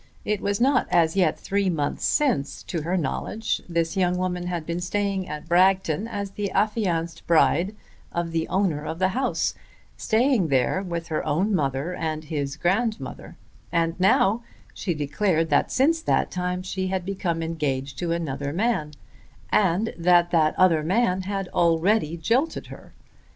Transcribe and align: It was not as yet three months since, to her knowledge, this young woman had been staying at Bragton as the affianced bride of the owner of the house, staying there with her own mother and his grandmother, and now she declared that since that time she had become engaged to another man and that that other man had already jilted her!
It 0.25 0.41
was 0.41 0.59
not 0.59 0.87
as 0.89 1.15
yet 1.15 1.39
three 1.39 1.69
months 1.69 2.03
since, 2.05 2.63
to 2.63 2.81
her 2.81 2.97
knowledge, 2.97 3.61
this 3.69 3.95
young 3.95 4.17
woman 4.17 4.47
had 4.47 4.65
been 4.65 4.79
staying 4.81 5.27
at 5.29 5.47
Bragton 5.47 6.07
as 6.07 6.31
the 6.31 6.49
affianced 6.53 7.27
bride 7.27 7.75
of 8.11 8.31
the 8.31 8.47
owner 8.47 8.83
of 8.83 8.97
the 8.97 9.09
house, 9.09 9.53
staying 9.97 10.47
there 10.47 10.81
with 10.81 11.09
her 11.09 11.23
own 11.23 11.53
mother 11.53 11.93
and 11.93 12.23
his 12.23 12.55
grandmother, 12.55 13.35
and 13.71 13.93
now 13.99 14.41
she 14.73 14.95
declared 14.95 15.51
that 15.51 15.71
since 15.71 16.01
that 16.01 16.31
time 16.31 16.63
she 16.63 16.87
had 16.87 17.05
become 17.05 17.43
engaged 17.43 17.99
to 17.99 18.11
another 18.11 18.51
man 18.51 18.93
and 19.51 19.93
that 19.99 20.31
that 20.31 20.57
other 20.57 20.81
man 20.81 21.21
had 21.21 21.47
already 21.49 22.17
jilted 22.17 22.65
her! 22.73 22.91